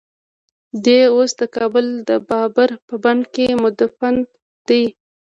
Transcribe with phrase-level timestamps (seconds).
[0.83, 4.15] دی اوس د کابل د بابر په بڼ کې مدفون
[4.67, 4.83] دی.